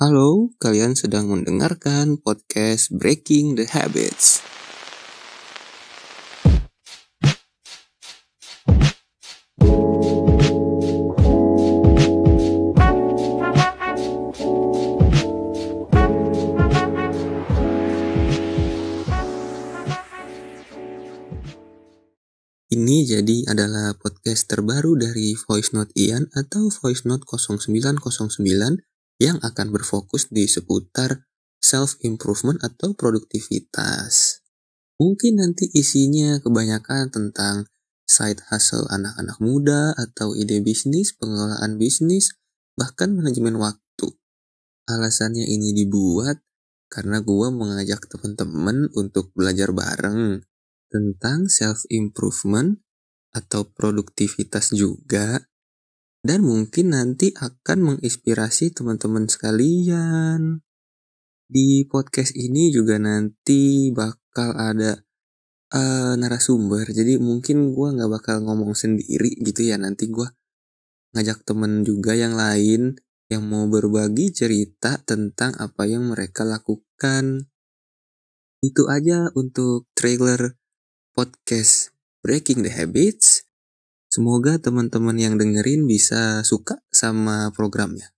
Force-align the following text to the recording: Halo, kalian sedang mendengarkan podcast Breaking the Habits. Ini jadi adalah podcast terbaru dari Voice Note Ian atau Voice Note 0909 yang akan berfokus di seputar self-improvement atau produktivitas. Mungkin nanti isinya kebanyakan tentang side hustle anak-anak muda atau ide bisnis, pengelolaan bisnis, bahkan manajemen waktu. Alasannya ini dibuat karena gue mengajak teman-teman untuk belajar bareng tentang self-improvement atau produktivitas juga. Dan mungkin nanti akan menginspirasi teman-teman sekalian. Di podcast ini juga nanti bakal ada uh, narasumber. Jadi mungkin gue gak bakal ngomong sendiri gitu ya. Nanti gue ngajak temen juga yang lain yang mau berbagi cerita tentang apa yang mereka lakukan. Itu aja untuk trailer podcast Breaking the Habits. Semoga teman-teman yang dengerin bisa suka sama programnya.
Halo, 0.00 0.48
kalian 0.56 0.96
sedang 0.96 1.28
mendengarkan 1.28 2.16
podcast 2.16 2.88
Breaking 2.88 3.52
the 3.52 3.68
Habits. 3.68 4.40
Ini 22.72 23.04
jadi 23.04 23.52
adalah 23.52 23.92
podcast 24.00 24.48
terbaru 24.48 24.96
dari 24.96 25.36
Voice 25.36 25.76
Note 25.76 25.92
Ian 25.92 26.32
atau 26.32 26.72
Voice 26.72 27.04
Note 27.04 27.28
0909 27.28 28.89
yang 29.20 29.36
akan 29.44 29.68
berfokus 29.68 30.32
di 30.32 30.48
seputar 30.48 31.28
self-improvement 31.60 32.64
atau 32.64 32.96
produktivitas. 32.96 34.40
Mungkin 34.96 35.44
nanti 35.44 35.68
isinya 35.76 36.40
kebanyakan 36.40 37.12
tentang 37.12 37.68
side 38.08 38.40
hustle 38.48 38.88
anak-anak 38.88 39.38
muda 39.38 39.92
atau 39.94 40.32
ide 40.32 40.64
bisnis, 40.64 41.12
pengelolaan 41.14 41.76
bisnis, 41.76 42.32
bahkan 42.74 43.12
manajemen 43.12 43.60
waktu. 43.60 44.08
Alasannya 44.88 45.46
ini 45.46 45.76
dibuat 45.76 46.40
karena 46.90 47.22
gue 47.22 47.48
mengajak 47.54 48.10
teman-teman 48.10 48.90
untuk 48.98 49.30
belajar 49.36 49.70
bareng 49.70 50.42
tentang 50.90 51.46
self-improvement 51.46 52.82
atau 53.30 53.62
produktivitas 53.70 54.74
juga. 54.74 55.49
Dan 56.20 56.44
mungkin 56.44 56.92
nanti 56.92 57.32
akan 57.32 57.78
menginspirasi 57.96 58.76
teman-teman 58.76 59.24
sekalian. 59.24 60.60
Di 61.48 61.88
podcast 61.88 62.36
ini 62.36 62.68
juga 62.68 63.00
nanti 63.00 63.88
bakal 63.90 64.52
ada 64.54 65.00
uh, 65.72 66.14
narasumber. 66.20 66.84
Jadi 66.92 67.16
mungkin 67.16 67.72
gue 67.72 67.88
gak 67.96 68.10
bakal 68.10 68.36
ngomong 68.44 68.76
sendiri 68.76 69.32
gitu 69.40 69.64
ya. 69.64 69.80
Nanti 69.80 70.12
gue 70.12 70.28
ngajak 71.16 71.42
temen 71.42 71.82
juga 71.82 72.14
yang 72.14 72.36
lain 72.36 73.00
yang 73.30 73.46
mau 73.46 73.64
berbagi 73.70 74.34
cerita 74.34 74.98
tentang 75.00 75.54
apa 75.56 75.86
yang 75.86 76.10
mereka 76.10 76.42
lakukan. 76.42 77.48
Itu 78.60 78.90
aja 78.92 79.32
untuk 79.32 79.88
trailer 79.96 80.58
podcast 81.16 81.96
Breaking 82.20 82.66
the 82.66 82.72
Habits. 82.74 83.39
Semoga 84.20 84.60
teman-teman 84.60 85.16
yang 85.16 85.40
dengerin 85.40 85.88
bisa 85.88 86.44
suka 86.44 86.84
sama 86.92 87.56
programnya. 87.56 88.04